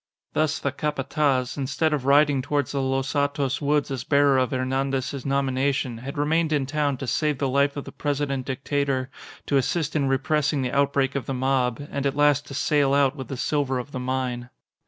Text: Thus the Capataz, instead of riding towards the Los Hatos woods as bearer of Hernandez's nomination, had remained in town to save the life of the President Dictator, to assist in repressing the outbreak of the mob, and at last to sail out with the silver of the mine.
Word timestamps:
Thus 0.33 0.57
the 0.57 0.71
Capataz, 0.71 1.57
instead 1.57 1.93
of 1.93 2.05
riding 2.07 2.41
towards 2.41 2.71
the 2.71 2.81
Los 2.81 3.13
Hatos 3.13 3.61
woods 3.61 3.91
as 3.91 4.03
bearer 4.03 4.39
of 4.39 4.49
Hernandez's 4.49 5.27
nomination, 5.27 5.99
had 5.99 6.17
remained 6.17 6.51
in 6.51 6.65
town 6.65 6.97
to 6.97 7.05
save 7.05 7.37
the 7.37 7.47
life 7.47 7.77
of 7.77 7.85
the 7.85 7.91
President 7.91 8.47
Dictator, 8.47 9.11
to 9.45 9.57
assist 9.57 9.95
in 9.95 10.07
repressing 10.07 10.63
the 10.63 10.71
outbreak 10.75 11.13
of 11.13 11.27
the 11.27 11.35
mob, 11.35 11.79
and 11.91 12.07
at 12.07 12.15
last 12.15 12.47
to 12.47 12.55
sail 12.55 12.95
out 12.95 13.15
with 13.15 13.27
the 13.27 13.37
silver 13.37 13.77
of 13.77 13.91
the 13.91 13.99
mine. 13.99 14.49